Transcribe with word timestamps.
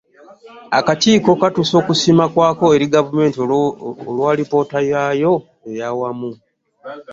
Akakiiko 0.79 1.29
katuusa 1.41 1.75
okusiima 1.81 2.25
kwako 2.33 2.65
eri 2.75 2.85
Gavumenti 2.95 3.37
olw’alipoota 4.09 4.79
yaayo 4.91 5.33
ey’awamu. 5.69 6.29